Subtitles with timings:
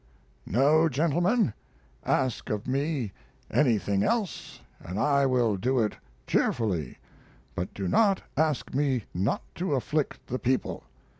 [0.47, 1.53] No, gentlemen,
[2.03, 3.11] ask of me
[3.51, 6.97] anything else and I will do it cheerfully;
[7.53, 10.85] but do not ask me not to afflict the people.